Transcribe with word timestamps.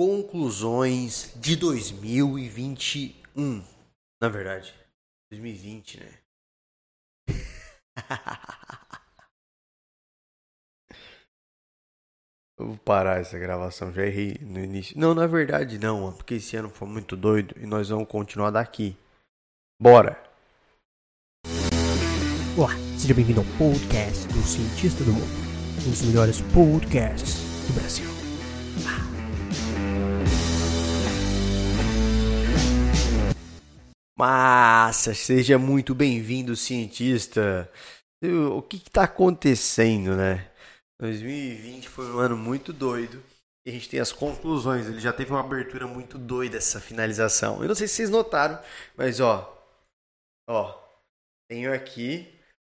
conclusões 0.00 1.30
de 1.36 1.54
2021. 1.56 3.62
Na 4.18 4.30
verdade, 4.30 4.74
2020, 5.30 6.00
né? 6.00 6.10
Eu 12.58 12.68
vou 12.68 12.78
parar 12.78 13.20
essa 13.20 13.38
gravação, 13.38 13.92
já 13.92 14.06
errei 14.06 14.38
no 14.40 14.58
início. 14.60 14.98
Não, 14.98 15.14
na 15.14 15.26
verdade 15.26 15.78
não, 15.78 16.10
porque 16.14 16.36
esse 16.36 16.56
ano 16.56 16.70
foi 16.70 16.88
muito 16.88 17.14
doido 17.14 17.54
e 17.58 17.66
nós 17.66 17.90
vamos 17.90 18.08
continuar 18.08 18.50
daqui. 18.50 18.96
Bora! 19.78 20.18
Olá, 22.56 22.70
seja 22.98 23.12
bem-vindo 23.12 23.40
ao 23.40 23.46
podcast 23.58 24.26
do 24.28 24.40
Cientista 24.44 25.04
do 25.04 25.12
Mundo, 25.12 25.26
um 25.86 25.90
dos 25.90 26.00
melhores 26.00 26.40
podcasts 26.54 27.42
do 27.66 27.74
Brasil. 27.74 28.19
Massa, 34.20 35.14
seja 35.14 35.56
muito 35.56 35.94
bem-vindo, 35.94 36.54
cientista. 36.54 37.72
O 38.54 38.60
que 38.60 38.76
está 38.76 39.04
acontecendo, 39.04 40.14
né? 40.14 40.46
2020 41.00 41.88
foi 41.88 42.04
um 42.12 42.18
ano 42.18 42.36
muito 42.36 42.70
doido. 42.70 43.22
E 43.66 43.70
a 43.70 43.72
gente 43.72 43.88
tem 43.88 43.98
as 43.98 44.12
conclusões. 44.12 44.86
Ele 44.86 45.00
já 45.00 45.10
teve 45.10 45.30
uma 45.30 45.40
abertura 45.40 45.86
muito 45.86 46.18
doida 46.18 46.58
essa 46.58 46.78
finalização. 46.78 47.62
Eu 47.62 47.68
não 47.68 47.74
sei 47.74 47.88
se 47.88 47.94
vocês 47.94 48.10
notaram, 48.10 48.62
mas 48.94 49.20
ó, 49.20 49.58
ó, 50.46 50.78
tenho 51.50 51.72
aqui 51.72 52.30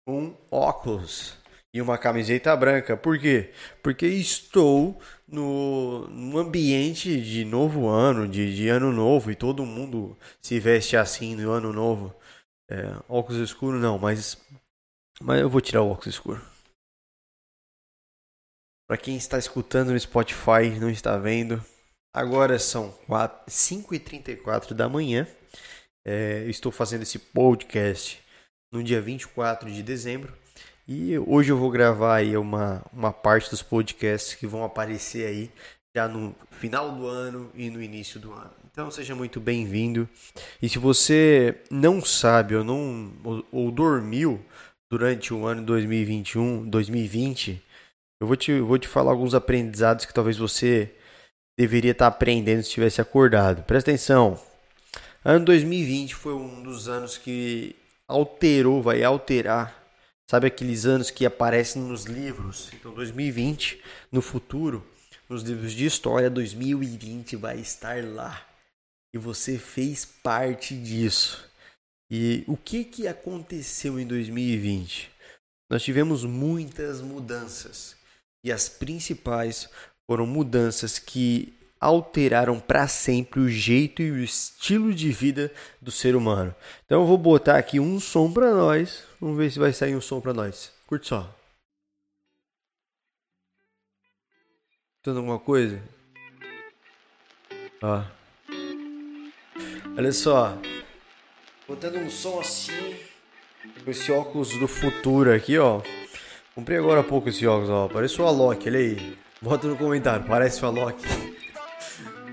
um 0.09 0.35
óculos 0.51 1.37
e 1.75 1.83
uma 1.83 1.99
camiseta 1.99 2.57
branca. 2.57 2.97
Por 2.97 3.19
quê? 3.19 3.53
Porque 3.83 4.07
estou 4.07 4.99
no, 5.27 6.07
no 6.09 6.39
ambiente 6.39 7.21
de 7.21 7.45
novo 7.45 7.89
ano, 7.89 8.29
de, 8.29 8.55
de 8.55 8.69
ano 8.69 8.93
novo, 8.93 9.31
e 9.31 9.37
todo 9.37 9.65
mundo 9.65 10.17
se 10.41 10.59
veste 10.61 10.97
assim 10.97 11.35
no 11.35 11.51
ano 11.51 11.73
novo. 11.73 12.15
É, 12.71 12.85
óculos 13.09 13.41
escuro 13.41 13.79
não, 13.79 13.99
mas, 13.99 14.41
mas 15.21 15.41
eu 15.41 15.49
vou 15.49 15.61
tirar 15.61 15.83
o 15.83 15.91
óculos 15.91 16.15
escuro. 16.15 16.43
Para 18.87 18.99
quem 18.99 19.17
está 19.17 19.39
escutando 19.39 19.93
no 19.93 19.99
Spotify 19.99 20.79
não 20.79 20.91
está 20.91 21.17
vendo, 21.17 21.65
agora 22.13 22.59
são 22.59 22.93
5h34 23.49 24.75
da 24.75 24.89
manhã. 24.89 25.27
É, 26.07 26.45
estou 26.45 26.71
fazendo 26.71 27.03
esse 27.03 27.19
podcast 27.19 28.23
no 28.71 28.83
dia 28.83 29.01
24 29.01 29.71
de 29.71 29.83
dezembro. 29.83 30.37
E 30.87 31.19
hoje 31.19 31.51
eu 31.51 31.57
vou 31.57 31.71
gravar 31.71 32.17
aí 32.17 32.37
uma, 32.37 32.85
uma 32.93 33.11
parte 33.11 33.49
dos 33.49 33.63
podcasts 33.63 34.35
que 34.35 34.47
vão 34.47 34.65
aparecer 34.65 35.27
aí 35.27 35.51
já 35.97 36.07
no 36.07 36.35
final 36.51 36.93
do 36.93 37.07
ano 37.07 37.51
e 37.55 37.71
no 37.71 37.83
início 37.83 38.21
do 38.21 38.33
ano. 38.33 38.51
Então 38.71 38.91
seja 38.91 39.15
muito 39.15 39.41
bem-vindo. 39.41 40.07
E 40.61 40.69
se 40.69 40.79
você 40.79 41.57
não 41.71 42.05
sabe 42.05 42.55
ou 42.55 42.63
não 42.63 43.13
ou, 43.25 43.47
ou, 43.51 43.71
dormiu 43.71 44.45
durante 44.91 45.33
o 45.33 45.47
ano 45.47 45.63
2021, 45.63 46.69
2020, 46.69 47.63
eu 48.21 48.27
vou 48.27 48.37
te, 48.37 48.61
vou 48.61 48.79
te 48.79 48.87
falar 48.87 49.13
alguns 49.13 49.35
aprendizados 49.35 50.05
que 50.05 50.13
talvez 50.13 50.37
você 50.37 50.93
deveria 51.59 51.93
estar 51.93 52.09
aprendendo 52.09 52.63
se 52.63 52.71
tivesse 52.71 53.01
acordado. 53.01 53.63
Presta 53.63 53.91
atenção. 53.91 54.39
Ano 55.25 55.47
2020 55.47 56.15
foi 56.15 56.35
um 56.35 56.63
dos 56.63 56.89
anos 56.89 57.17
que 57.17 57.75
alterou, 58.07 58.83
vai 58.83 59.03
alterar. 59.03 59.84
Sabe 60.35 60.49
aqueles 60.49 60.85
anos 60.85 61.13
que 61.13 61.25
aparecem 61.25 61.81
nos 61.81 62.07
livros? 62.07 62.69
Então, 62.73 62.93
2020, 62.93 63.81
no 64.11 64.21
futuro, 64.21 64.85
nos 65.29 65.45
livros 65.45 65.73
de 65.73 65.87
história, 65.87 66.29
2020 66.29 67.37
vai 67.37 67.61
estar 67.61 68.03
lá. 68.05 68.45
E 69.15 69.19
você 69.19 69.57
fez 69.57 70.05
parte 70.05 70.77
disso. 70.77 71.49
E 72.11 72.43
o 72.49 72.57
que, 72.57 72.83
que 72.83 73.07
aconteceu 73.07 73.97
em 74.01 74.05
2020? 74.05 75.09
Nós 75.71 75.85
tivemos 75.85 76.25
muitas 76.25 77.01
mudanças. 77.01 77.95
E 78.45 78.51
as 78.51 78.69
principais 78.69 79.71
foram 80.05 80.27
mudanças 80.27 80.99
que 80.99 81.55
alteraram 81.85 82.59
para 82.59 82.89
sempre 82.89 83.41
o 83.41 83.49
jeito 83.49 84.01
e 84.01 84.11
o 84.11 84.19
estilo 84.19 84.95
de 84.95 85.13
vida 85.13 85.53
do 85.81 85.91
ser 85.91 86.17
humano. 86.17 86.55
Então 86.87 87.03
eu 87.03 87.07
vou 87.07 87.19
botar 87.19 87.59
aqui 87.59 87.79
um 87.79 88.01
som 88.01 88.33
para 88.33 88.53
nós. 88.53 89.05
Vamos 89.21 89.37
ver 89.37 89.51
se 89.51 89.59
vai 89.59 89.73
sair 89.73 89.95
um 89.95 90.01
som 90.01 90.21
para 90.21 90.33
nós. 90.33 90.73
Curte 90.87 91.09
só. 91.09 91.35
Escutando 94.97 95.19
alguma 95.19 95.39
coisa? 95.39 95.83
Ó. 97.83 98.03
Olha 99.99 100.13
só. 100.13 100.57
Botando 101.69 101.97
um 101.97 102.09
som 102.09 102.41
assim. 102.41 102.97
Com 103.85 103.91
esse 103.91 104.11
óculos 104.11 104.59
do 104.59 104.67
futuro 104.67 105.35
aqui, 105.35 105.59
ó. 105.59 105.83
Comprei 106.55 106.79
agora 106.79 107.01
há 107.01 107.05
pouco 107.05 107.29
esse 107.29 107.47
óculos, 107.47 107.69
ó. 107.69 107.89
Parece 107.89 108.21
o 108.23 108.27
Alok, 108.27 108.67
olha 108.67 108.79
aí. 108.79 109.19
Bota 109.43 109.67
no 109.67 109.77
comentário, 109.77 110.27
parece 110.27 110.65
o 110.65 110.69
Alok. 110.69 111.34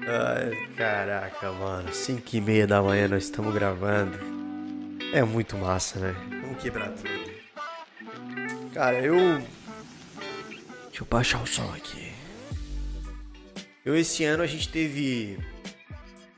Ai, 0.07 0.67
caraca, 0.75 1.51
mano. 1.51 1.93
5 1.93 2.35
e 2.35 2.41
meia 2.41 2.65
da 2.65 2.81
manhã 2.81 3.07
nós 3.07 3.25
estamos 3.25 3.53
gravando. 3.53 4.17
É 5.13 5.23
muito 5.23 5.57
massa, 5.57 5.99
né? 5.99 6.15
Vamos 6.41 6.61
quebrar 6.61 6.89
tudo. 6.89 8.71
Cara, 8.73 8.99
eu. 8.99 9.15
Deixa 10.87 11.03
eu 11.03 11.07
baixar 11.09 11.41
o 11.41 11.47
som 11.47 11.71
aqui. 11.73 12.11
Eu, 13.85 13.95
esse 13.95 14.23
ano, 14.23 14.41
a 14.41 14.47
gente 14.47 14.69
teve. 14.69 15.37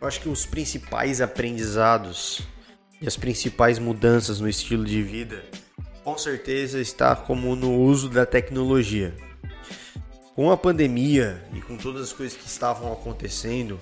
Eu 0.02 0.08
acho 0.08 0.20
que 0.20 0.28
os 0.28 0.46
principais 0.46 1.22
aprendizados 1.22 2.42
e 3.02 3.08
as 3.08 3.16
principais 3.16 3.80
mudanças 3.80 4.42
no 4.42 4.50
estilo 4.50 4.84
de 4.84 5.02
vida, 5.02 5.44
com 6.04 6.18
certeza, 6.18 6.80
está 6.82 7.16
como 7.16 7.56
no 7.56 7.74
uso 7.80 8.10
da 8.10 8.26
tecnologia 8.26 9.16
com 10.36 10.52
a 10.52 10.58
pandemia 10.58 11.44
e 11.54 11.62
com 11.62 11.78
todas 11.78 12.02
as 12.04 12.14
coisas 12.14 12.38
que 12.38 12.48
estavam 12.48 12.92
acontecendo 12.92 13.80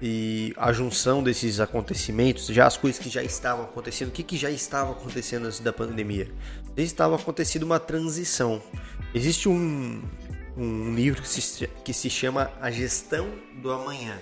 e 0.00 0.54
a 0.56 0.72
junção 0.72 1.22
desses 1.22 1.60
acontecimentos, 1.60 2.46
já 2.46 2.66
as 2.66 2.76
coisas 2.76 3.00
que 3.00 3.08
já 3.08 3.22
estavam 3.22 3.64
acontecendo, 3.64 4.08
o 4.08 4.12
que, 4.12 4.22
que 4.22 4.36
já 4.36 4.50
estava 4.50 4.92
acontecendo 4.92 5.46
antes 5.46 5.60
da 5.60 5.72
pandemia? 5.72 6.32
Estava 6.76 7.16
acontecendo 7.16 7.64
uma 7.64 7.80
transição. 7.80 8.62
Existe 9.12 9.48
um, 9.48 10.00
um 10.56 10.94
livro 10.94 11.20
que 11.20 11.28
se, 11.28 11.66
que 11.84 11.92
se 11.92 12.08
chama 12.08 12.52
A 12.60 12.70
Gestão 12.70 13.28
do 13.60 13.72
Amanhã. 13.72 14.16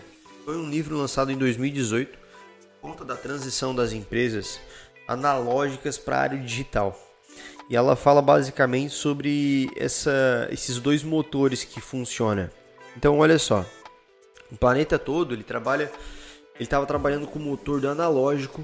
Foi 0.45 0.57
um 0.57 0.69
livro 0.71 0.97
lançado 0.97 1.31
em 1.31 1.37
2018, 1.37 2.19
conta 2.81 3.05
da 3.05 3.17
transição 3.17 3.75
das 3.75 3.93
empresas 3.93 4.59
analógicas 5.07 5.99
para 5.99 6.17
a 6.17 6.21
área 6.21 6.39
digital. 6.39 7.06
E 7.69 7.75
ela 7.77 7.97
fala 7.97 8.23
basicamente 8.23 8.95
sobre 8.95 9.71
essa, 9.77 10.49
esses 10.53 10.79
dois 10.79 11.03
motores 11.03 11.65
que 11.65 11.81
funcionam. 11.81 12.49
Então, 12.97 13.19
olha 13.19 13.39
só, 13.39 13.65
o 14.51 14.57
planeta 14.57 14.99
todo 14.99 15.35
ele 15.35 15.43
trabalha, 15.43 15.91
ele 16.55 16.65
estava 16.65 16.87
trabalhando 16.87 17.27
com 17.27 17.39
o 17.39 17.43
motor 17.43 17.81
do 17.81 17.89
analógico, 17.89 18.63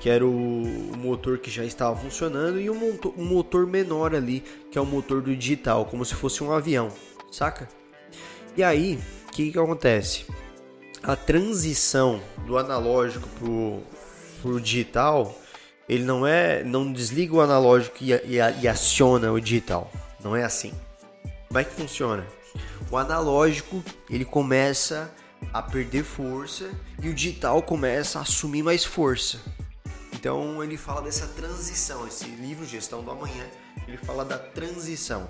que 0.00 0.08
era 0.08 0.24
o, 0.24 0.62
o 0.62 0.96
motor 0.96 1.38
que 1.38 1.50
já 1.50 1.64
estava 1.64 1.94
funcionando, 1.94 2.58
e 2.58 2.70
um 2.70 2.74
motor, 2.74 3.14
um 3.16 3.24
motor 3.24 3.66
menor 3.66 4.14
ali, 4.14 4.42
que 4.70 4.78
é 4.78 4.80
o 4.80 4.86
motor 4.86 5.20
do 5.20 5.36
digital, 5.36 5.84
como 5.84 6.04
se 6.04 6.14
fosse 6.14 6.42
um 6.42 6.50
avião, 6.50 6.88
saca? 7.30 7.68
E 8.56 8.62
aí, 8.62 8.98
o 9.28 9.32
que, 9.32 9.52
que 9.52 9.58
acontece? 9.58 10.26
A 11.02 11.14
transição 11.14 12.20
do 12.46 12.56
analógico 12.56 13.28
pro, 13.38 13.82
pro 14.40 14.60
digital 14.60 15.38
ele 15.88 16.04
não 16.04 16.26
é, 16.26 16.62
não 16.62 16.92
desliga 16.92 17.34
o 17.34 17.40
analógico 17.40 17.96
e, 18.00 18.12
e, 18.12 18.36
e 18.60 18.68
aciona 18.68 19.32
o 19.32 19.40
digital. 19.40 19.90
Não 20.22 20.36
é 20.36 20.44
assim. 20.44 20.72
Como 21.48 21.58
é 21.58 21.64
que 21.64 21.72
funciona? 21.72 22.26
O 22.90 22.96
analógico 22.96 23.82
ele 24.10 24.24
começa 24.24 25.10
a 25.52 25.62
perder 25.62 26.04
força 26.04 26.70
e 27.02 27.08
o 27.08 27.14
digital 27.14 27.62
começa 27.62 28.18
a 28.18 28.22
assumir 28.22 28.62
mais 28.62 28.84
força. 28.84 29.38
Então 30.12 30.62
ele 30.62 30.76
fala 30.76 31.00
dessa 31.00 31.26
transição. 31.28 32.06
Esse 32.06 32.26
livro 32.26 32.66
Gestão 32.66 33.02
do 33.02 33.10
Amanhã 33.10 33.46
ele 33.86 33.96
fala 33.96 34.24
da 34.24 34.38
transição, 34.38 35.28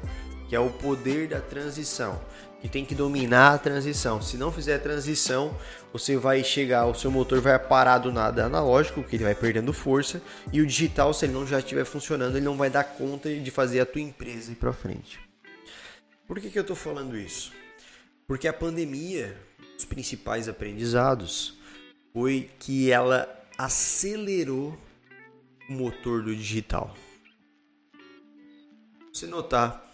que 0.49 0.57
é 0.57 0.61
o 0.61 0.71
poder 0.71 1.29
da 1.29 1.41
transição 1.41 2.19
que 2.61 2.69
tem 2.69 2.85
que 2.85 2.95
dominar 2.95 3.55
a 3.55 3.59
transição. 3.59 4.21
Se 4.21 4.37
não 4.37 4.51
fizer 4.51 4.77
a 4.77 4.79
transição, 4.79 5.57
você 5.93 6.17
vai 6.17 6.43
chegar, 6.43 6.87
o 6.87 6.95
seu 6.95 7.11
motor 7.11 7.41
vai 7.41 7.59
parar 7.59 7.99
do 7.99 8.13
nada 8.13 8.47
analógico, 8.47 9.03
que 9.03 9.17
ele 9.17 9.25
vai 9.25 9.35
perdendo 9.35 9.73
força, 9.73 10.21
e 10.53 10.61
o 10.61 10.67
digital, 10.67 11.15
se 11.15 11.27
ele 11.27 11.33
não 11.33 11.47
já 11.47 11.59
estiver 11.59 11.85
funcionando, 11.85 12.37
ele 12.37 12.45
não 12.45 12.57
vai 12.57 12.69
dar 12.69 12.85
conta 12.85 13.33
de 13.33 13.51
fazer 13.51 13.81
a 13.81 13.87
tua 13.87 14.03
empresa 14.03 14.53
ir 14.53 14.57
para 14.57 14.73
frente. 14.73 15.21
Por 16.27 16.41
que, 16.41 16.51
que 16.51 16.59
eu 16.59 16.63
estou 16.63 16.77
falando 16.77 17.17
isso? 17.17 17.53
Porque 18.27 18.49
a 18.49 18.53
pandemia, 18.53 19.37
os 19.79 19.85
principais 19.85 20.49
aprendizados, 20.49 21.57
foi 22.13 22.51
que 22.59 22.91
ela 22.91 23.27
acelerou 23.57 24.77
o 25.69 25.73
motor 25.73 26.23
do 26.23 26.35
digital. 26.35 26.95
Se 29.13 29.27
notar, 29.27 29.88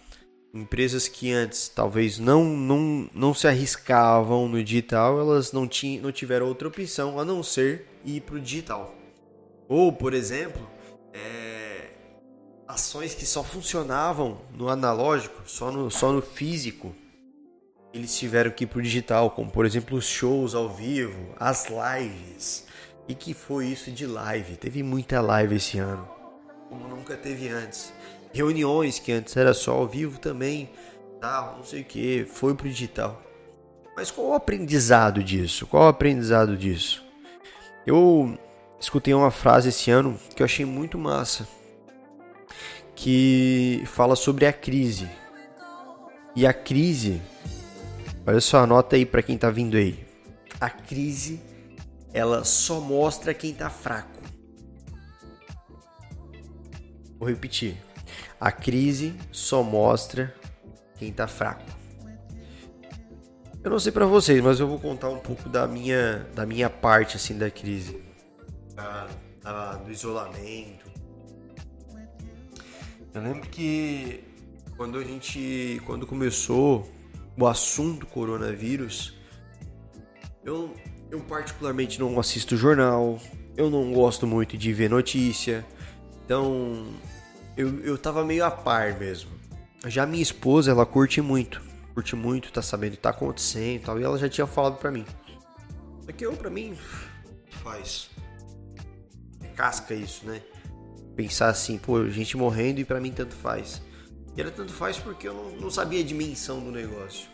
Empresas 0.54 1.08
que 1.08 1.32
antes 1.32 1.68
talvez 1.68 2.20
não, 2.20 2.44
não, 2.44 3.10
não 3.12 3.34
se 3.34 3.48
arriscavam 3.48 4.48
no 4.48 4.62
digital, 4.62 5.18
elas 5.18 5.50
não, 5.50 5.66
tinham, 5.66 6.04
não 6.04 6.12
tiveram 6.12 6.46
outra 6.46 6.68
opção 6.68 7.18
a 7.18 7.24
não 7.24 7.42
ser 7.42 7.88
ir 8.04 8.20
para 8.20 8.36
o 8.36 8.40
digital. 8.40 8.94
Ou, 9.68 9.92
por 9.92 10.14
exemplo, 10.14 10.64
é, 11.12 11.88
ações 12.68 13.16
que 13.16 13.26
só 13.26 13.42
funcionavam 13.42 14.42
no 14.52 14.68
analógico, 14.68 15.42
só 15.44 15.72
no, 15.72 15.90
só 15.90 16.12
no 16.12 16.22
físico, 16.22 16.94
eles 17.92 18.16
tiveram 18.16 18.52
que 18.52 18.62
ir 18.62 18.68
para 18.68 18.78
o 18.78 18.82
digital, 18.82 19.32
como 19.32 19.50
por 19.50 19.66
exemplo 19.66 19.98
os 19.98 20.06
shows 20.06 20.54
ao 20.54 20.68
vivo, 20.68 21.34
as 21.36 21.66
lives. 21.66 22.64
E 23.08 23.14
que 23.16 23.34
foi 23.34 23.66
isso 23.66 23.90
de 23.90 24.06
live? 24.06 24.56
Teve 24.56 24.84
muita 24.84 25.20
live 25.20 25.56
esse 25.56 25.78
ano, 25.78 26.08
como 26.68 26.86
nunca 26.86 27.16
teve 27.16 27.48
antes 27.48 27.92
reuniões 28.34 28.98
que 28.98 29.12
antes 29.12 29.36
era 29.36 29.54
só 29.54 29.72
ao 29.72 29.86
vivo 29.86 30.18
também, 30.18 30.68
tal, 31.20 31.56
não 31.56 31.64
sei 31.64 31.82
o 31.82 31.84
que, 31.84 32.26
foi 32.26 32.52
pro 32.52 32.68
digital. 32.68 33.22
Mas 33.96 34.10
qual 34.10 34.26
o 34.26 34.34
aprendizado 34.34 35.22
disso? 35.22 35.66
Qual 35.68 35.84
o 35.84 35.88
aprendizado 35.88 36.56
disso? 36.56 37.04
Eu 37.86 38.36
escutei 38.78 39.14
uma 39.14 39.30
frase 39.30 39.68
esse 39.68 39.88
ano 39.90 40.18
que 40.34 40.42
eu 40.42 40.44
achei 40.44 40.66
muito 40.66 40.98
massa, 40.98 41.46
que 42.96 43.84
fala 43.86 44.16
sobre 44.16 44.46
a 44.46 44.52
crise. 44.52 45.08
E 46.34 46.44
a 46.44 46.52
crise, 46.52 47.22
olha 48.26 48.40
só, 48.40 48.58
anota 48.58 48.96
aí 48.96 49.06
para 49.06 49.22
quem 49.22 49.38
tá 49.38 49.48
vindo 49.48 49.76
aí. 49.76 50.04
A 50.60 50.68
crise, 50.68 51.40
ela 52.12 52.42
só 52.42 52.80
mostra 52.80 53.32
quem 53.32 53.54
tá 53.54 53.70
fraco. 53.70 54.20
Vou 57.16 57.28
repetir. 57.28 57.76
A 58.44 58.52
crise 58.52 59.14
só 59.32 59.62
mostra 59.62 60.34
quem 60.98 61.10
tá 61.10 61.26
fraco. 61.26 61.64
Eu 63.62 63.70
não 63.70 63.78
sei 63.78 63.90
para 63.90 64.04
vocês, 64.04 64.38
mas 64.42 64.60
eu 64.60 64.68
vou 64.68 64.78
contar 64.78 65.08
um 65.08 65.18
pouco 65.18 65.48
da 65.48 65.66
minha, 65.66 66.28
da 66.34 66.44
minha 66.44 66.68
parte 66.68 67.16
assim 67.16 67.38
da 67.38 67.50
crise, 67.50 68.04
do 69.82 69.90
isolamento. 69.90 70.84
Eu 73.14 73.22
lembro 73.22 73.48
que 73.48 74.22
quando 74.76 74.98
a 74.98 75.02
gente, 75.02 75.80
quando 75.86 76.06
começou 76.06 76.86
o 77.38 77.46
assunto 77.46 78.04
coronavírus, 78.04 79.18
eu, 80.44 80.76
eu 81.10 81.20
particularmente 81.20 81.98
não 81.98 82.20
assisto 82.20 82.58
jornal, 82.58 83.18
eu 83.56 83.70
não 83.70 83.90
gosto 83.94 84.26
muito 84.26 84.58
de 84.58 84.70
ver 84.70 84.90
notícia, 84.90 85.64
então 86.26 86.92
eu, 87.56 87.80
eu 87.80 87.98
tava 87.98 88.24
meio 88.24 88.44
a 88.44 88.50
par 88.50 88.98
mesmo. 88.98 89.30
Já 89.86 90.06
minha 90.06 90.22
esposa, 90.22 90.70
ela 90.70 90.86
curte 90.86 91.20
muito. 91.20 91.62
Curte 91.94 92.16
muito, 92.16 92.52
tá 92.52 92.62
sabendo 92.62 92.94
o 92.94 92.96
que 92.96 93.02
tá 93.02 93.10
acontecendo 93.10 93.76
e 93.76 93.78
tal. 93.80 94.00
E 94.00 94.02
ela 94.02 94.18
já 94.18 94.28
tinha 94.28 94.46
falado 94.46 94.78
pra 94.78 94.90
mim. 94.90 95.04
Só 96.04 96.12
que 96.12 96.24
eu, 96.26 96.32
pra 96.32 96.50
mim, 96.50 96.76
faz. 97.62 98.10
É 99.42 99.46
casca 99.48 99.94
isso, 99.94 100.26
né? 100.26 100.42
Pensar 101.14 101.48
assim, 101.48 101.78
pô, 101.78 102.08
gente 102.08 102.36
morrendo 102.36 102.80
e 102.80 102.84
pra 102.84 103.00
mim 103.00 103.12
tanto 103.12 103.34
faz. 103.34 103.80
E 104.36 104.40
era 104.40 104.50
tanto 104.50 104.72
faz 104.72 104.98
porque 104.98 105.28
eu 105.28 105.34
não, 105.34 105.50
não 105.60 105.70
sabia 105.70 106.00
a 106.00 106.04
dimensão 106.04 106.60
do 106.60 106.70
negócio. 106.70 107.28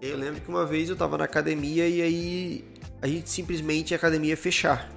E 0.00 0.08
eu 0.08 0.16
lembro 0.16 0.40
que 0.40 0.48
uma 0.48 0.64
vez 0.64 0.88
eu 0.88 0.96
tava 0.96 1.18
na 1.18 1.24
academia 1.24 1.86
e 1.86 2.00
aí 2.00 2.64
a 3.02 3.06
gente 3.06 3.28
simplesmente 3.28 3.92
a 3.92 3.98
academia 3.98 4.30
ia 4.30 4.36
fechar. 4.36 4.90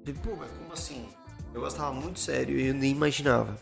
Falei, 0.00 0.20
pô, 0.22 0.36
mas 0.36 0.50
como 0.50 0.72
assim? 0.72 1.06
Eu 1.54 1.60
gostava 1.60 1.92
muito 1.92 2.18
sério 2.18 2.58
e 2.58 2.66
eu 2.66 2.74
nem 2.74 2.90
imaginava. 2.90 3.56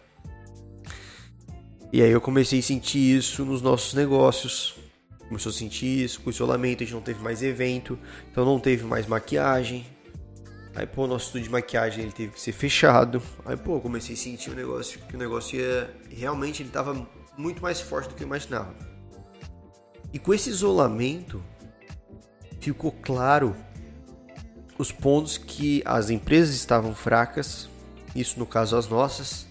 E 1.93 2.01
aí 2.03 2.11
eu 2.11 2.23
comecei 2.23 2.61
a 2.61 2.63
sentir 2.63 3.19
isso 3.19 3.45
nos 3.45 3.61
nossos 3.61 3.93
negócios. 3.93 4.75
Começou 5.29 5.51
a 5.51 5.53
sentir 5.53 6.03
isso, 6.03 6.23
com 6.23 6.31
o 6.31 6.33
isolamento 6.33 6.83
a 6.83 6.87
gente 6.87 6.95
não 6.95 7.03
teve 7.03 7.23
mais 7.23 7.43
evento, 7.43 7.99
então 8.31 8.47
não 8.47 8.59
teve 8.59 8.85
mais 8.85 9.07
maquiagem. 9.07 9.87
Aí, 10.75 10.87
pô, 10.87 11.07
nosso 11.07 11.27
estúdio 11.27 11.49
de 11.49 11.51
maquiagem 11.51 12.05
ele 12.05 12.13
teve 12.13 12.33
que 12.33 12.41
ser 12.41 12.53
fechado. 12.53 13.23
Aí, 13.45 13.59
pô, 13.59 13.79
comecei 13.79 14.15
a 14.15 14.19
sentir 14.19 14.51
o 14.51 14.55
negócio, 14.55 14.99
que 15.01 15.15
o 15.15 15.19
negócio 15.19 15.61
ia. 15.61 15.95
Realmente 16.11 16.63
ele 16.63 16.71
tava 16.71 17.07
muito 17.37 17.61
mais 17.61 17.79
forte 17.79 18.09
do 18.09 18.15
que 18.15 18.23
eu 18.23 18.27
imaginava. 18.27 18.75
E 20.15 20.19
com 20.19 20.33
esse 20.33 20.49
isolamento, 20.49 21.43
ficou 22.59 22.91
claro 22.91 23.55
os 24.79 24.91
pontos 24.91 25.37
que 25.37 25.83
as 25.85 26.09
empresas 26.09 26.55
estavam 26.55 26.95
fracas 26.95 27.71
isso 28.15 28.39
no 28.39 28.47
caso 28.47 28.77
as 28.77 28.89
nossas, 28.89 29.47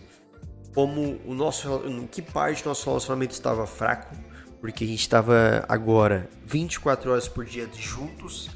como 0.73 1.19
o 1.25 1.33
nosso, 1.33 1.83
em 1.87 2.07
que 2.07 2.21
parte 2.21 2.63
do 2.63 2.69
nosso 2.69 2.85
relacionamento 2.85 3.33
estava 3.33 3.65
fraco, 3.67 4.15
porque 4.59 4.83
a 4.83 4.87
gente 4.87 5.01
estava 5.01 5.65
agora 5.67 6.29
24 6.45 7.11
horas 7.11 7.27
por 7.27 7.45
dia 7.45 7.67
juntos, 7.77 8.49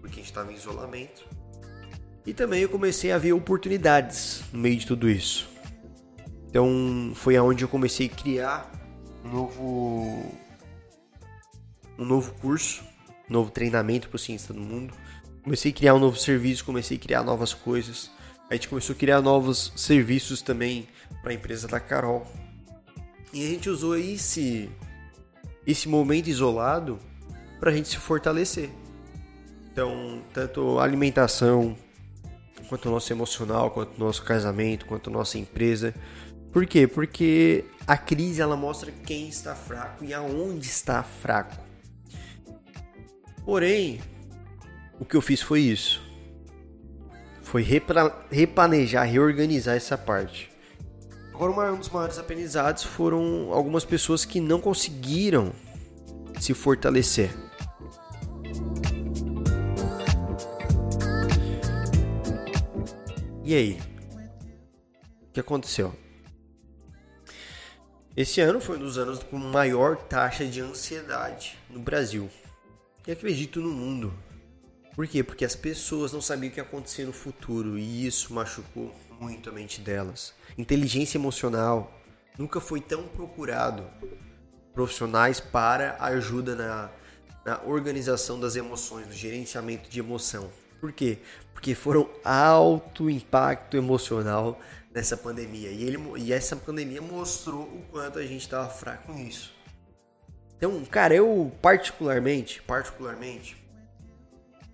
porque 0.00 0.14
a 0.14 0.16
gente 0.16 0.26
estava 0.30 0.52
em 0.52 0.56
isolamento. 0.56 1.24
E 2.26 2.34
também 2.34 2.62
eu 2.62 2.68
comecei 2.68 3.12
a 3.12 3.18
ver 3.18 3.32
oportunidades 3.32 4.42
no 4.52 4.58
meio 4.58 4.76
de 4.76 4.86
tudo 4.86 5.08
isso. 5.08 5.48
Então 6.48 7.12
foi 7.14 7.36
aonde 7.36 7.64
eu 7.64 7.68
comecei 7.68 8.06
a 8.06 8.10
criar 8.10 8.70
um 9.24 9.30
novo 9.30 10.36
um 11.98 12.04
novo 12.04 12.32
curso, 12.40 12.82
um 13.28 13.32
novo 13.32 13.50
treinamento 13.50 14.08
para 14.08 14.16
o 14.16 14.18
cientista 14.18 14.52
do 14.52 14.60
mundo. 14.60 14.94
Comecei 15.42 15.70
a 15.70 15.74
criar 15.74 15.94
um 15.94 15.98
novo 15.98 16.16
serviço, 16.16 16.64
comecei 16.64 16.96
a 16.96 17.00
criar 17.00 17.22
novas 17.22 17.54
coisas. 17.54 18.10
A 18.50 18.54
gente 18.54 18.68
começou 18.68 18.96
a 18.96 18.98
criar 18.98 19.22
novos 19.22 19.72
serviços 19.76 20.42
também 20.42 20.88
para 21.22 21.30
a 21.30 21.34
empresa 21.34 21.68
da 21.68 21.78
Carol. 21.78 22.26
E 23.32 23.46
a 23.46 23.48
gente 23.48 23.70
usou 23.70 23.96
esse, 23.96 24.68
esse 25.64 25.88
momento 25.88 26.26
isolado 26.26 26.98
para 27.60 27.70
a 27.70 27.72
gente 27.72 27.90
se 27.90 27.96
fortalecer. 27.96 28.68
Então, 29.70 30.20
tanto 30.34 30.80
a 30.80 30.82
alimentação, 30.82 31.76
quanto 32.68 32.88
o 32.88 32.90
nosso 32.90 33.12
emocional, 33.12 33.70
quanto 33.70 33.96
o 33.96 34.00
nosso 34.00 34.24
casamento, 34.24 34.84
quanto 34.84 35.10
a 35.10 35.12
nossa 35.12 35.38
empresa. 35.38 35.94
Por 36.52 36.66
quê? 36.66 36.88
Porque 36.88 37.64
a 37.86 37.96
crise 37.96 38.42
ela 38.42 38.56
mostra 38.56 38.90
quem 38.90 39.28
está 39.28 39.54
fraco 39.54 40.04
e 40.04 40.12
aonde 40.12 40.66
está 40.66 41.04
fraco. 41.04 41.56
Porém, 43.44 44.00
o 44.98 45.04
que 45.04 45.14
eu 45.14 45.20
fiz 45.20 45.40
foi 45.40 45.60
isso 45.60 46.09
foi 47.50 47.64
replanejar, 47.64 49.08
reorganizar 49.08 49.74
essa 49.74 49.98
parte. 49.98 50.48
Agora, 51.34 51.72
um 51.72 51.78
dos 51.78 51.88
maiores 51.88 52.16
aprendizados 52.16 52.84
foram 52.84 53.52
algumas 53.52 53.84
pessoas 53.84 54.24
que 54.24 54.40
não 54.40 54.60
conseguiram 54.60 55.52
se 56.38 56.54
fortalecer. 56.54 57.34
E 63.42 63.52
aí? 63.52 63.80
O 65.22 65.32
que 65.32 65.40
aconteceu? 65.40 65.92
Esse 68.16 68.40
ano 68.40 68.60
foi 68.60 68.76
um 68.76 68.80
dos 68.80 68.96
anos 68.96 69.24
com 69.24 69.36
maior 69.36 69.96
taxa 69.96 70.46
de 70.46 70.60
ansiedade 70.60 71.58
no 71.68 71.80
Brasil. 71.80 72.30
E 73.04 73.10
acredito 73.10 73.60
no 73.60 73.70
mundo. 73.70 74.14
Por 74.94 75.06
quê? 75.06 75.22
Porque 75.22 75.44
as 75.44 75.54
pessoas 75.54 76.12
não 76.12 76.20
sabiam 76.20 76.50
o 76.50 76.52
que 76.52 76.60
ia 76.60 76.64
acontecer 76.64 77.04
no 77.04 77.12
futuro 77.12 77.78
e 77.78 78.06
isso 78.06 78.34
machucou 78.34 78.94
muito 79.20 79.48
a 79.48 79.52
mente 79.52 79.80
delas. 79.80 80.34
Inteligência 80.58 81.16
emocional 81.16 81.92
nunca 82.38 82.60
foi 82.60 82.80
tão 82.80 83.04
procurado 83.04 83.86
profissionais 84.74 85.40
para 85.40 85.96
ajuda 86.00 86.54
na, 86.54 86.90
na 87.44 87.62
organização 87.64 88.38
das 88.40 88.56
emoções, 88.56 89.06
no 89.06 89.12
gerenciamento 89.12 89.88
de 89.88 90.00
emoção. 90.00 90.50
Por 90.80 90.92
quê? 90.92 91.18
Porque 91.52 91.74
foram 91.74 92.08
alto 92.24 93.10
impacto 93.10 93.76
emocional 93.76 94.58
nessa 94.92 95.16
pandemia. 95.16 95.70
E, 95.70 95.84
ele, 95.84 95.98
e 96.16 96.32
essa 96.32 96.56
pandemia 96.56 97.02
mostrou 97.02 97.62
o 97.62 97.84
quanto 97.90 98.18
a 98.18 98.22
gente 98.22 98.40
estava 98.40 98.68
fraco 98.68 99.12
nisso. 99.12 99.52
Então, 100.56 100.84
cara, 100.84 101.14
eu 101.14 101.52
particularmente, 101.60 102.62
particularmente, 102.62 103.56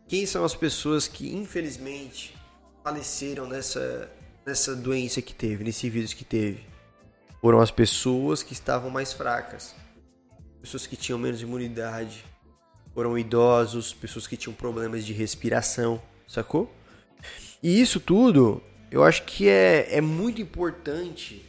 quem 0.09 0.25
são 0.25 0.45
as 0.45 0.55
pessoas 0.55 1.09
que 1.09 1.35
infelizmente 1.35 2.37
faleceram 2.85 3.47
nessa, 3.49 4.11
nessa 4.47 4.75
doença 4.75 5.21
que 5.21 5.35
teve, 5.35 5.65
nesse 5.65 5.91
vírus 5.91 6.13
que 6.13 6.25
teve? 6.25 6.65
Foram 7.41 7.61
as 7.61 7.73
pessoas 7.73 8.43
que 8.43 8.53
estavam 8.53 8.89
mais 8.89 9.13
fracas, 9.13 9.75
pessoas 10.61 10.87
que 10.87 10.97
tinham 10.97 11.19
menos 11.19 11.43
imunidade, 11.43 12.25
foram 12.95 13.19
idosos, 13.19 13.93
pessoas 13.93 14.27
que 14.27 14.37
tinham 14.37 14.55
problemas 14.55 15.05
de 15.05 15.13
respiração, 15.13 16.01
sacou? 16.27 16.73
E 17.61 17.81
isso 17.81 17.99
tudo, 17.99 18.63
eu 18.91 19.03
acho 19.03 19.25
que 19.25 19.49
é, 19.49 19.97
é 19.97 20.01
muito 20.01 20.41
importante 20.41 21.45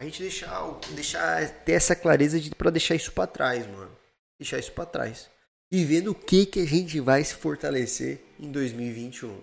a 0.00 0.04
gente 0.04 0.22
deixar, 0.22 0.62
deixar 0.92 1.48
ter 1.64 1.72
essa 1.72 1.94
clareza 1.94 2.40
de, 2.40 2.50
para 2.50 2.70
deixar 2.70 2.94
isso 2.94 3.12
para 3.12 3.26
trás, 3.26 3.66
mano. 3.66 3.90
Deixar 4.38 4.58
isso 4.58 4.72
para 4.72 4.86
trás 4.86 5.35
e 5.70 5.84
vendo 5.84 6.12
o 6.12 6.14
que, 6.14 6.46
que 6.46 6.60
a 6.60 6.66
gente 6.66 7.00
vai 7.00 7.22
se 7.24 7.34
fortalecer 7.34 8.20
em 8.38 8.50
2021. 8.50 9.40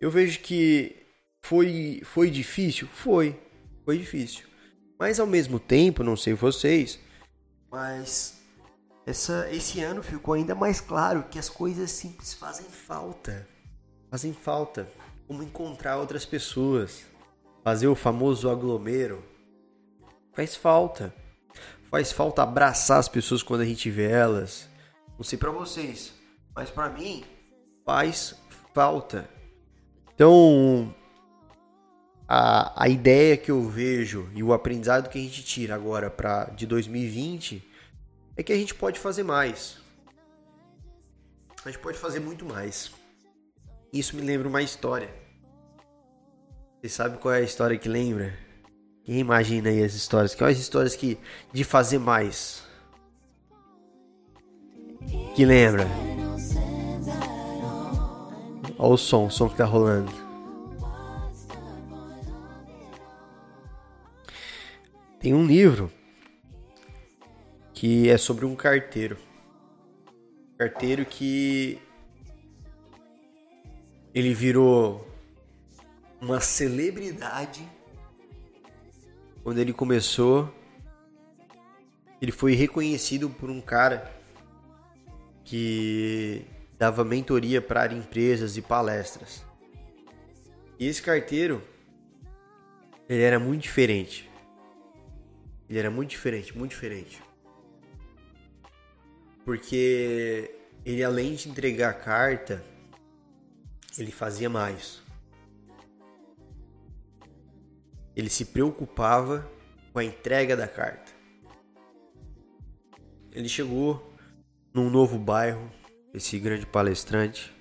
Eu 0.00 0.10
vejo 0.10 0.40
que 0.40 0.96
foi, 1.42 2.02
foi 2.04 2.30
difícil? 2.30 2.88
Foi. 2.92 3.38
Foi 3.84 3.98
difícil. 3.98 4.46
Mas 4.98 5.20
ao 5.20 5.26
mesmo 5.26 5.60
tempo, 5.60 6.02
não 6.02 6.16
sei 6.16 6.34
vocês, 6.34 6.98
mas 7.70 8.38
essa, 9.06 9.48
esse 9.50 9.80
ano 9.80 10.02
ficou 10.02 10.34
ainda 10.34 10.54
mais 10.54 10.80
claro 10.80 11.24
que 11.30 11.38
as 11.38 11.48
coisas 11.48 11.90
simples 11.90 12.34
fazem 12.34 12.66
falta. 12.66 13.46
Fazem 14.10 14.32
falta. 14.32 14.88
Como 15.26 15.42
encontrar 15.42 15.98
outras 15.98 16.24
pessoas. 16.24 17.04
Fazer 17.62 17.86
o 17.86 17.94
famoso 17.94 18.50
aglomero. 18.50 19.24
Faz 20.32 20.56
falta. 20.56 21.14
Faz 21.90 22.12
falta 22.12 22.42
abraçar 22.42 22.98
as 22.98 23.08
pessoas 23.08 23.42
quando 23.42 23.62
a 23.62 23.66
gente 23.66 23.88
vê 23.88 24.10
elas. 24.10 24.68
Não 25.18 25.24
sei 25.24 25.36
para 25.36 25.50
vocês, 25.50 26.14
mas 26.54 26.70
para 26.70 26.88
mim 26.88 27.24
faz 27.84 28.36
falta. 28.72 29.28
Então, 30.14 30.94
a, 32.28 32.84
a 32.84 32.88
ideia 32.88 33.36
que 33.36 33.50
eu 33.50 33.68
vejo 33.68 34.30
e 34.32 34.42
o 34.44 34.52
aprendizado 34.52 35.08
que 35.08 35.18
a 35.18 35.20
gente 35.20 35.42
tira 35.42 35.74
agora 35.74 36.08
para 36.08 36.44
de 36.50 36.66
2020 36.66 37.66
é 38.36 38.42
que 38.44 38.52
a 38.52 38.56
gente 38.56 38.76
pode 38.76 39.00
fazer 39.00 39.24
mais. 39.24 39.78
A 41.64 41.70
gente 41.70 41.80
pode 41.80 41.98
fazer 41.98 42.20
muito 42.20 42.44
mais. 42.44 42.92
Isso 43.92 44.14
me 44.14 44.22
lembra 44.22 44.46
uma 44.46 44.62
história. 44.62 45.12
Você 46.80 46.88
sabe 46.88 47.18
qual 47.18 47.34
é 47.34 47.38
a 47.38 47.42
história 47.42 47.76
que 47.76 47.88
lembra? 47.88 48.32
Quem 49.02 49.18
imagina 49.18 49.68
aí 49.70 49.82
as 49.82 49.94
histórias? 49.94 50.34
Quais 50.34 50.56
as 50.56 50.62
histórias 50.62 50.94
que 50.94 51.18
de 51.52 51.64
fazer 51.64 51.98
mais? 51.98 52.67
Que 55.38 55.44
lembra? 55.44 55.86
Olha 58.76 58.94
o 58.94 58.96
som, 58.96 59.26
o 59.26 59.30
som 59.30 59.48
que 59.48 59.56
tá 59.56 59.64
rolando. 59.64 60.10
Tem 65.20 65.32
um 65.32 65.46
livro 65.46 65.92
que 67.72 68.08
é 68.08 68.18
sobre 68.18 68.44
um 68.46 68.56
carteiro. 68.56 69.16
Carteiro 70.58 71.06
que 71.06 71.80
ele 74.12 74.34
virou 74.34 75.08
uma 76.20 76.40
celebridade 76.40 77.62
quando 79.44 79.58
ele 79.58 79.72
começou. 79.72 80.52
Ele 82.20 82.32
foi 82.32 82.54
reconhecido 82.56 83.30
por 83.30 83.48
um 83.48 83.60
cara 83.60 84.17
que 85.48 86.44
dava 86.78 87.02
mentoria 87.02 87.62
para 87.62 87.94
empresas 87.94 88.58
e 88.58 88.62
palestras. 88.62 89.42
E 90.78 90.86
esse 90.86 91.00
carteiro 91.00 91.62
ele 93.08 93.22
era 93.22 93.38
muito 93.38 93.62
diferente. 93.62 94.30
Ele 95.66 95.78
era 95.78 95.90
muito 95.90 96.10
diferente, 96.10 96.56
muito 96.56 96.72
diferente. 96.72 97.22
Porque 99.42 100.54
ele 100.84 101.02
além 101.02 101.34
de 101.34 101.48
entregar 101.48 101.90
a 101.90 101.94
carta, 101.94 102.62
ele 103.96 104.12
fazia 104.12 104.50
mais. 104.50 105.02
Ele 108.14 108.28
se 108.28 108.44
preocupava 108.44 109.50
com 109.94 109.98
a 109.98 110.04
entrega 110.04 110.54
da 110.54 110.68
carta. 110.68 111.10
Ele 113.32 113.48
chegou 113.48 114.07
num 114.78 114.88
novo 114.88 115.18
bairro, 115.18 115.68
esse 116.14 116.38
grande 116.38 116.64
palestrante. 116.64 117.52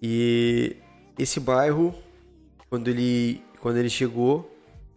E 0.00 0.76
esse 1.18 1.40
bairro, 1.40 1.92
quando 2.70 2.88
ele, 2.88 3.42
quando 3.60 3.78
ele 3.78 3.90
chegou, 3.90 4.48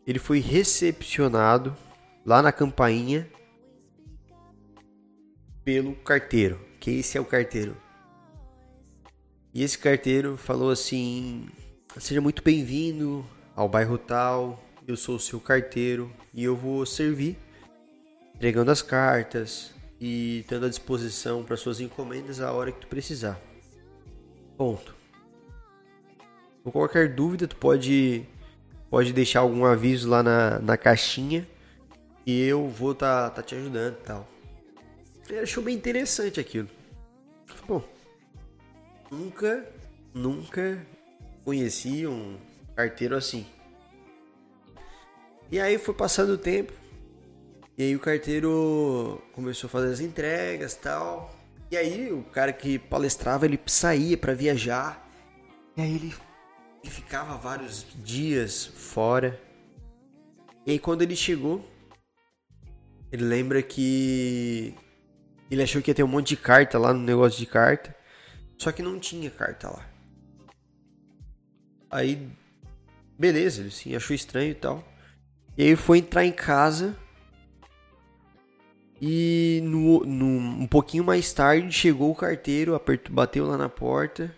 ele 0.05 0.19
foi 0.19 0.39
recepcionado 0.39 1.75
lá 2.23 2.41
na 2.41 2.51
campainha 2.51 3.27
pelo 5.63 5.95
carteiro, 5.95 6.59
que 6.79 6.91
esse 6.91 7.17
é 7.17 7.21
o 7.21 7.25
carteiro. 7.25 7.75
E 9.53 9.63
esse 9.63 9.79
carteiro 9.79 10.37
falou 10.37 10.69
assim: 10.69 11.49
"Seja 11.97 12.21
muito 12.21 12.43
bem-vindo 12.43 13.25
ao 13.55 13.67
bairro 13.67 13.97
tal. 13.97 14.63
Eu 14.87 14.95
sou 14.95 15.15
o 15.15 15.19
seu 15.19 15.39
carteiro 15.39 16.13
e 16.31 16.43
eu 16.43 16.55
vou 16.55 16.85
servir 16.85 17.35
entregando 18.35 18.69
as 18.69 18.83
cartas 18.83 19.74
e 19.99 20.39
estando 20.39 20.65
à 20.65 20.69
disposição 20.69 21.43
para 21.43 21.55
suas 21.55 21.79
encomendas 21.79 22.39
a 22.41 22.51
hora 22.51 22.71
que 22.71 22.81
tu 22.81 22.87
precisar." 22.87 23.39
Ponto. 24.57 24.95
Com 26.63 26.71
qualquer 26.71 27.13
dúvida, 27.13 27.47
tu 27.47 27.55
pode 27.55 28.25
pode 28.89 29.11
deixar 29.11 29.41
algum 29.41 29.65
aviso 29.65 30.09
lá 30.09 30.23
na, 30.23 30.59
na 30.59 30.77
caixinha 30.77 31.47
e 32.25 32.41
eu 32.41 32.67
vou 32.67 32.95
tá, 32.95 33.29
tá 33.29 33.43
te 33.43 33.55
ajudando 33.55 33.93
e 33.93 34.03
tal. 34.03 34.27
Ele 35.29 35.39
achou 35.39 35.63
bem 35.63 35.75
interessante 35.75 36.39
aquilo. 36.39 36.69
Bom, 37.67 37.83
nunca, 39.11 39.65
nunca 40.13 40.85
conheci 41.43 42.05
um 42.07 42.37
carteiro 42.75 43.15
assim. 43.15 43.45
E 45.51 45.59
aí 45.59 45.77
foi 45.77 45.93
passando 45.93 46.33
o 46.33 46.37
tempo. 46.37 46.73
E 47.77 47.83
aí 47.83 47.95
o 47.95 47.99
carteiro 47.99 49.21
começou 49.33 49.67
a 49.67 49.71
fazer 49.71 49.91
as 49.91 49.99
entregas 49.99 50.75
tal. 50.75 51.35
E 51.69 51.75
aí 51.75 52.11
o 52.11 52.23
cara 52.23 52.53
que 52.53 52.79
palestrava, 52.79 53.45
ele 53.45 53.59
saía 53.65 54.17
para 54.17 54.33
viajar. 54.33 55.09
E 55.75 55.81
aí 55.81 55.95
ele 55.95 56.15
ele 56.85 56.93
ficava 56.93 57.35
vários 57.35 57.85
dias 58.03 58.63
fora. 58.63 59.41
E 60.65 60.71
aí 60.71 60.79
quando 60.79 61.01
ele 61.01 61.15
chegou, 61.15 61.67
ele 63.11 63.23
lembra 63.23 63.61
que 63.63 64.75
ele 65.49 65.63
achou 65.63 65.81
que 65.81 65.89
ia 65.89 65.95
ter 65.95 66.03
um 66.03 66.07
monte 66.07 66.29
de 66.29 66.37
carta 66.37 66.77
lá 66.77 66.93
no 66.93 66.99
negócio 66.99 67.39
de 67.39 67.45
carta, 67.47 67.95
só 68.57 68.71
que 68.71 68.83
não 68.83 68.99
tinha 68.99 69.31
carta 69.31 69.69
lá. 69.69 69.89
Aí, 71.89 72.29
beleza, 73.17 73.61
ele 73.61 73.71
sim, 73.71 73.95
achou 73.95 74.15
estranho 74.15 74.51
e 74.51 74.55
tal. 74.55 74.83
E 75.57 75.63
aí 75.63 75.75
foi 75.75 75.99
entrar 75.99 76.25
em 76.25 76.31
casa 76.31 76.95
e 79.01 79.61
no, 79.63 80.05
no, 80.05 80.25
um 80.25 80.67
pouquinho 80.67 81.03
mais 81.03 81.33
tarde 81.33 81.71
chegou 81.71 82.11
o 82.11 82.15
carteiro, 82.15 82.75
apertou, 82.75 83.13
bateu 83.13 83.45
lá 83.45 83.57
na 83.57 83.69
porta 83.69 84.33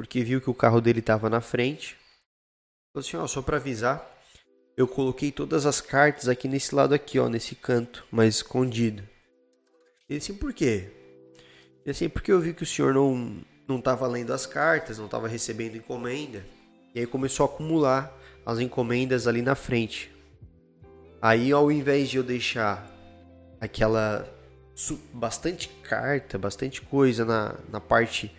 porque 0.00 0.24
viu 0.24 0.40
que 0.40 0.48
o 0.48 0.54
carro 0.54 0.80
dele 0.80 1.00
estava 1.00 1.28
na 1.28 1.42
frente. 1.42 1.94
Falou 2.90 3.06
assim, 3.06 3.16
ó, 3.18 3.26
só 3.26 3.42
para 3.42 3.58
avisar, 3.58 4.02
eu 4.74 4.88
coloquei 4.88 5.30
todas 5.30 5.66
as 5.66 5.82
cartas 5.82 6.26
aqui 6.26 6.48
nesse 6.48 6.74
lado 6.74 6.94
aqui, 6.94 7.18
ó, 7.18 7.28
nesse 7.28 7.54
canto, 7.54 8.06
mais 8.10 8.36
escondido. 8.36 9.02
Ele 10.08 10.18
assim, 10.18 10.32
por 10.32 10.54
quê? 10.54 10.90
Ele 11.84 11.90
assim, 11.90 12.08
porque 12.08 12.32
eu 12.32 12.40
vi 12.40 12.54
que 12.54 12.62
o 12.62 12.66
senhor 12.66 12.94
não 12.94 13.44
não 13.68 13.78
estava 13.78 14.06
lendo 14.08 14.32
as 14.32 14.46
cartas, 14.46 14.96
não 14.96 15.04
estava 15.04 15.28
recebendo 15.28 15.76
encomenda. 15.76 16.46
E 16.94 17.00
aí 17.00 17.06
começou 17.06 17.44
a 17.44 17.48
acumular 17.48 18.10
as 18.46 18.58
encomendas 18.58 19.26
ali 19.26 19.42
na 19.42 19.54
frente. 19.54 20.10
Aí 21.20 21.52
ao 21.52 21.70
invés 21.70 22.08
de 22.08 22.16
eu 22.16 22.22
deixar 22.22 22.90
aquela 23.60 24.26
bastante 25.12 25.68
carta, 25.82 26.38
bastante 26.38 26.80
coisa 26.80 27.24
na, 27.24 27.54
na 27.70 27.80
parte 27.80 28.34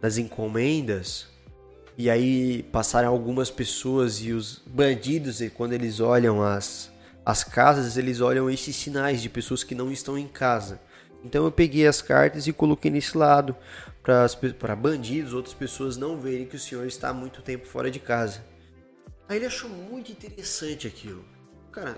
das 0.00 0.18
encomendas. 0.18 1.28
E 1.96 2.10
aí 2.10 2.62
passaram 2.64 3.08
algumas 3.08 3.50
pessoas 3.50 4.20
e 4.20 4.32
os 4.32 4.60
bandidos, 4.66 5.40
e 5.40 5.48
quando 5.48 5.72
eles 5.72 6.00
olham 6.00 6.42
as, 6.42 6.90
as 7.24 7.42
casas, 7.42 7.96
eles 7.96 8.20
olham 8.20 8.50
esses 8.50 8.76
sinais 8.76 9.22
de 9.22 9.28
pessoas 9.28 9.64
que 9.64 9.74
não 9.74 9.90
estão 9.90 10.18
em 10.18 10.28
casa. 10.28 10.80
Então 11.24 11.44
eu 11.44 11.50
peguei 11.50 11.86
as 11.86 12.02
cartas 12.02 12.46
e 12.46 12.52
coloquei 12.52 12.90
nesse 12.90 13.16
lado 13.16 13.56
para 14.02 14.76
bandidos, 14.76 15.32
outras 15.32 15.54
pessoas 15.54 15.96
não 15.96 16.20
verem 16.20 16.46
que 16.46 16.54
o 16.54 16.60
senhor 16.60 16.86
está 16.86 17.08
há 17.08 17.14
muito 17.14 17.42
tempo 17.42 17.66
fora 17.66 17.90
de 17.90 17.98
casa. 17.98 18.44
Aí 19.28 19.38
ele 19.38 19.46
achou 19.46 19.68
muito 19.68 20.12
interessante 20.12 20.86
aquilo. 20.86 21.24
Cara, 21.72 21.96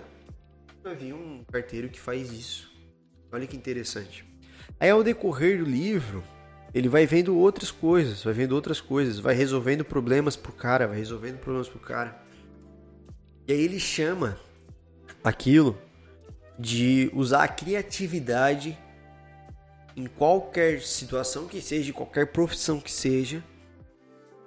eu 0.89 0.97
vi 0.97 1.13
um 1.13 1.45
carteiro 1.53 1.89
que 1.89 2.01
faz 2.01 2.33
isso. 2.33 2.71
Olha 3.31 3.47
que 3.47 3.57
interessante. 3.57 4.25
Aí 4.81 4.89
ao 4.89 5.03
decorrer 5.03 5.59
do 5.59 5.65
livro, 5.65 6.25
ele 6.73 6.89
vai 6.89 7.07
vendo 7.07 7.37
outras 7.37 7.71
coisas, 7.71 8.25
vai 8.25 8.33
vendo 8.33 8.53
outras 8.53 8.81
coisas, 8.81 9.19
vai 9.19 9.35
resolvendo 9.35 9.85
problemas 9.85 10.37
pro 10.37 10.53
cara, 10.53 10.87
vai 10.87 10.97
resolvendo 10.97 11.39
problemas 11.39 11.69
pro 11.69 11.79
cara. 11.79 12.19
E 13.47 13.53
aí 13.53 13.61
ele 13.61 13.79
chama 13.79 14.39
aquilo 15.23 15.79
de 16.59 17.11
usar 17.13 17.45
a 17.45 17.49
criatividade 17.49 18.79
em 19.95 20.07
qualquer 20.07 20.81
situação 20.81 21.47
que 21.47 21.61
seja, 21.61 21.93
qualquer 21.93 22.29
profissão 22.29 22.81
que 22.81 22.91
seja, 22.91 23.43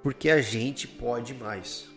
porque 0.01 0.29
a 0.29 0.41
gente 0.41 0.87
pode 0.87 1.33
mais. 1.33 1.90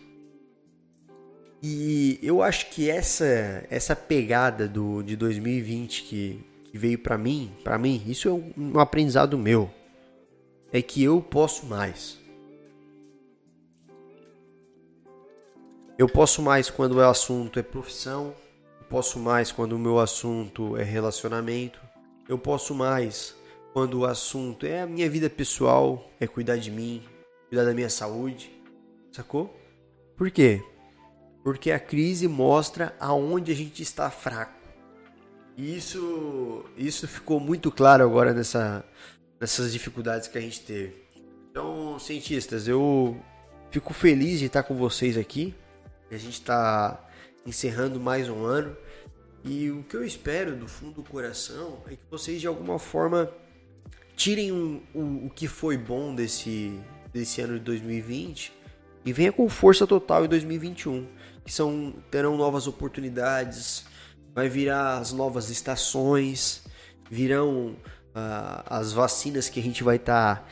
E 1.67 2.19
eu 2.21 2.43
acho 2.43 2.69
que 2.69 2.91
essa 2.91 3.65
essa 3.71 3.95
pegada 3.95 4.67
do 4.67 5.01
de 5.01 5.15
2020 5.15 6.03
que, 6.03 6.45
que 6.65 6.77
veio 6.77 6.99
para 6.99 7.17
mim, 7.17 7.51
para 7.63 7.75
mim, 7.79 8.03
isso 8.05 8.29
é 8.29 8.31
um, 8.31 8.53
um 8.55 8.79
aprendizado 8.79 9.35
meu 9.35 9.71
é 10.71 10.79
que 10.79 11.03
eu 11.03 11.19
posso 11.23 11.65
mais. 11.65 12.19
Eu 15.97 16.07
posso 16.07 16.39
mais 16.43 16.69
quando 16.69 16.97
o 16.97 17.01
assunto 17.01 17.57
é 17.57 17.63
profissão, 17.63 18.35
posso 18.87 19.17
mais 19.17 19.51
quando 19.51 19.71
o 19.73 19.79
meu 19.79 19.97
assunto 19.97 20.77
é 20.77 20.83
relacionamento. 20.83 21.79
Eu 22.29 22.37
posso 22.37 22.75
mais 22.75 23.35
quando 23.73 24.01
o 24.01 24.05
assunto 24.05 24.67
é 24.67 24.83
a 24.83 24.85
minha 24.85 25.09
vida 25.09 25.31
pessoal, 25.31 26.11
é 26.19 26.27
cuidar 26.27 26.57
de 26.57 26.69
mim, 26.69 27.01
cuidar 27.49 27.65
da 27.65 27.73
minha 27.73 27.89
saúde. 27.89 28.51
Sacou? 29.11 29.51
Por 30.15 30.29
quê? 30.29 30.61
Porque 31.45 31.69
a 31.69 31.79
crise 31.79 32.27
mostra 32.27 32.95
aonde 32.99 33.51
a 33.51 33.55
gente 33.55 33.83
está 33.83 34.09
fraco. 34.09 34.59
Isso, 35.55 36.65
isso 36.75 37.07
ficou 37.07 37.39
muito 37.39 37.71
claro 37.71 38.03
agora 38.03 38.33
nessa, 38.33 38.83
nessas 39.39 39.71
dificuldades 39.71 40.27
que 40.27 40.39
a 40.39 40.41
gente 40.41 40.61
teve. 40.61 40.95
Então, 41.51 41.99
cientistas, 41.99 42.67
eu 42.67 43.23
fico 43.69 43.93
feliz 43.93 44.39
de 44.39 44.45
estar 44.45 44.63
com 44.63 44.75
vocês 44.75 45.19
aqui. 45.19 45.53
A 46.09 46.17
gente 46.17 46.33
está 46.33 47.07
encerrando 47.45 47.99
mais 47.99 48.27
um 48.27 48.43
ano. 48.43 48.75
E 49.43 49.69
o 49.69 49.83
que 49.83 49.95
eu 49.95 50.03
espero 50.03 50.55
do 50.55 50.67
fundo 50.67 50.93
do 50.93 51.03
coração 51.03 51.77
é 51.85 51.91
que 51.91 52.01
vocês 52.09 52.41
de 52.41 52.47
alguma 52.47 52.79
forma 52.79 53.31
tirem 54.15 54.51
um, 54.51 54.81
um, 54.95 55.27
o 55.27 55.29
que 55.29 55.47
foi 55.47 55.77
bom 55.77 56.15
desse, 56.15 56.79
desse 57.13 57.39
ano 57.39 57.59
de 57.59 57.65
2020 57.65 58.64
e 59.05 59.13
venha 59.13 59.31
com 59.31 59.47
força 59.47 59.85
total 59.85 60.25
em 60.25 60.27
2021, 60.27 61.07
que 61.45 61.53
são 61.53 61.93
terão 62.09 62.35
novas 62.35 62.65
oportunidades, 62.65 63.85
vai 64.33 64.49
virar 64.49 64.97
as 64.97 65.13
novas 65.13 65.49
estações, 65.49 66.63
virão 67.09 67.77
uh, 68.15 68.63
as 68.65 68.91
vacinas 68.91 69.47
que 69.47 69.59
a 69.59 69.63
gente 69.63 69.83
vai 69.83 69.97
estar 69.97 70.37
tá, 70.37 70.45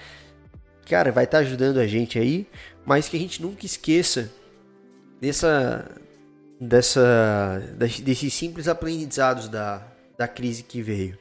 cara, 0.88 1.12
vai 1.12 1.24
estar 1.24 1.40
tá 1.40 1.44
ajudando 1.44 1.80
a 1.80 1.88
gente 1.88 2.20
aí, 2.20 2.48
mas 2.86 3.10
que 3.10 3.18
a 3.18 3.20
gente 3.20 3.42
nunca 3.42 3.66
esqueça 3.66 4.32
dessa 5.20 5.90
dessa 6.60 7.62
desses 7.78 8.34
simples 8.34 8.68
aprendizados 8.68 9.50
da, 9.50 9.86
da 10.18 10.28
crise 10.28 10.64
que 10.64 10.82
veio. 10.82 11.18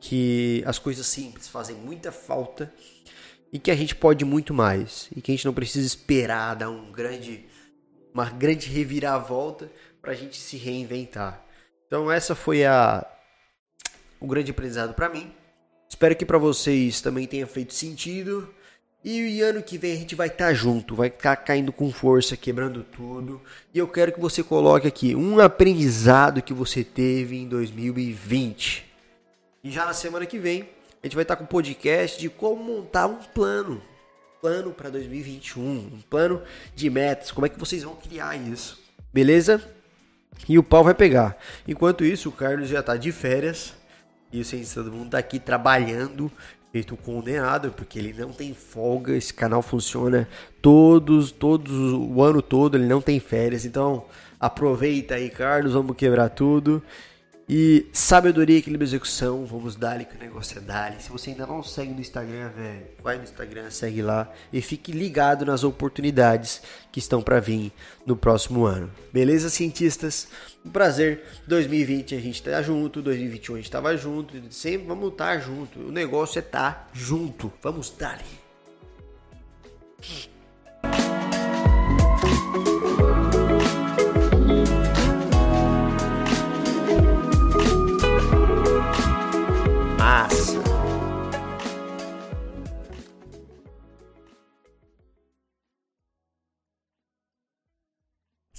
Que 0.00 0.62
as 0.64 0.78
coisas 0.78 1.06
simples 1.06 1.48
fazem 1.48 1.74
muita 1.74 2.12
falta 2.12 2.72
e 3.52 3.58
que 3.58 3.70
a 3.70 3.76
gente 3.76 3.94
pode 3.94 4.24
muito 4.24 4.52
mais 4.52 5.08
e 5.14 5.20
que 5.20 5.30
a 5.30 5.34
gente 5.34 5.46
não 5.46 5.54
precisa 5.54 5.86
esperar 5.86 6.54
dar 6.54 6.70
um 6.70 6.92
grande 6.92 7.46
uma 8.12 8.30
grande 8.30 8.68
reviravolta 8.68 9.70
para 10.00 10.12
a 10.12 10.14
gente 10.14 10.36
se 10.36 10.56
reinventar. 10.56 11.44
Então 11.86 12.10
essa 12.10 12.34
foi 12.34 12.64
a 12.64 13.06
o 14.20 14.26
grande 14.26 14.50
aprendizado 14.50 14.94
para 14.94 15.08
mim. 15.08 15.32
Espero 15.88 16.16
que 16.16 16.26
para 16.26 16.38
vocês 16.38 17.00
também 17.00 17.26
tenha 17.26 17.46
feito 17.46 17.72
sentido. 17.72 18.52
E 19.04 19.40
ano 19.40 19.62
que 19.62 19.78
vem 19.78 19.92
a 19.92 19.96
gente 19.96 20.16
vai 20.16 20.26
estar 20.26 20.48
tá 20.48 20.54
junto, 20.54 20.96
vai 20.96 21.08
ficar 21.08 21.36
caindo 21.36 21.72
com 21.72 21.90
força, 21.92 22.36
quebrando 22.36 22.82
tudo. 22.82 23.40
E 23.72 23.78
eu 23.78 23.86
quero 23.86 24.12
que 24.12 24.20
você 24.20 24.42
coloque 24.42 24.88
aqui 24.88 25.14
um 25.14 25.38
aprendizado 25.38 26.42
que 26.42 26.52
você 26.52 26.82
teve 26.82 27.36
em 27.36 27.48
2020. 27.48 28.84
E 29.62 29.70
já 29.70 29.86
na 29.86 29.94
semana 29.94 30.26
que 30.26 30.38
vem 30.38 30.68
a 31.02 31.06
gente 31.06 31.14
vai 31.14 31.22
estar 31.22 31.36
com 31.36 31.44
um 31.44 31.46
podcast 31.46 32.18
de 32.18 32.28
como 32.28 32.62
montar 32.62 33.06
um 33.06 33.16
plano. 33.16 33.80
Plano 34.40 34.72
para 34.72 34.88
2021, 34.90 35.62
um 35.62 36.00
plano 36.08 36.40
de 36.74 36.88
metas, 36.88 37.32
como 37.32 37.46
é 37.46 37.48
que 37.48 37.58
vocês 37.58 37.82
vão 37.82 37.96
criar 37.96 38.36
isso. 38.36 38.80
Beleza? 39.12 39.60
E 40.48 40.58
o 40.58 40.62
pau 40.62 40.84
vai 40.84 40.94
pegar. 40.94 41.36
Enquanto 41.66 42.04
isso, 42.04 42.28
o 42.28 42.32
Carlos 42.32 42.68
já 42.68 42.80
está 42.80 42.96
de 42.96 43.10
férias. 43.10 43.74
E 44.32 44.40
o 44.40 44.44
Ciência 44.44 44.82
Todo 44.82 44.92
Mundo 44.92 45.06
está 45.06 45.18
aqui 45.18 45.40
trabalhando 45.40 46.30
feito 46.70 46.96
condenado, 46.96 47.70
porque 47.72 47.98
ele 47.98 48.12
não 48.12 48.30
tem 48.30 48.52
folga, 48.52 49.16
esse 49.16 49.32
canal 49.32 49.62
funciona 49.62 50.28
todos, 50.60 51.32
todos 51.32 51.72
o 51.72 52.22
ano 52.22 52.42
todo, 52.42 52.76
ele 52.76 52.86
não 52.86 53.00
tem 53.00 53.18
férias. 53.18 53.64
Então, 53.64 54.04
aproveita 54.38 55.14
aí, 55.14 55.30
Carlos, 55.30 55.72
vamos 55.72 55.96
quebrar 55.96 56.28
tudo. 56.28 56.82
E 57.50 57.86
sabedoria, 57.94 58.58
equilíbrio 58.58 58.84
e 58.84 58.90
execução, 58.90 59.46
vamos 59.46 59.74
dar 59.74 60.04
que 60.04 60.14
o 60.14 60.18
negócio 60.18 60.58
é 60.58 60.60
dar. 60.60 61.00
Se 61.00 61.10
você 61.10 61.30
ainda 61.30 61.46
não 61.46 61.62
segue 61.62 61.94
no 61.94 62.00
Instagram, 62.00 62.50
velho, 62.50 62.86
vai 63.02 63.16
no 63.16 63.24
Instagram, 63.24 63.70
segue 63.70 64.02
lá 64.02 64.30
e 64.52 64.60
fique 64.60 64.92
ligado 64.92 65.46
nas 65.46 65.64
oportunidades 65.64 66.60
que 66.92 66.98
estão 66.98 67.22
para 67.22 67.40
vir 67.40 67.72
no 68.04 68.14
próximo 68.14 68.66
ano. 68.66 68.90
Beleza, 69.10 69.48
cientistas? 69.48 70.28
Um 70.62 70.68
prazer. 70.68 71.24
2020 71.46 72.14
a 72.14 72.20
gente 72.20 72.42
tá 72.42 72.60
junto, 72.60 73.00
2021 73.00 73.54
a 73.54 73.58
gente 73.58 73.70
tava 73.70 73.96
junto, 73.96 74.34
sempre 74.52 74.86
vamos 74.86 75.12
estar 75.12 75.36
tá 75.36 75.38
junto. 75.38 75.80
O 75.80 75.90
negócio 75.90 76.38
é 76.38 76.42
estar 76.42 76.74
tá 76.74 76.88
junto. 76.92 77.50
Vamos 77.62 77.88
dar. 77.88 78.22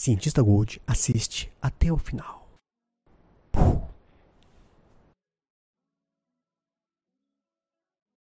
Cientista 0.10 0.42
Gold 0.42 0.82
assiste 0.88 1.52
até 1.62 1.92
o 1.92 1.98
final. 2.00 2.49